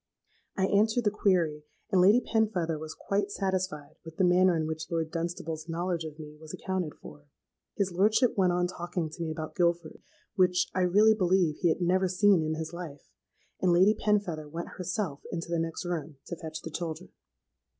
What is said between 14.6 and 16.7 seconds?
herself into the next room to fetch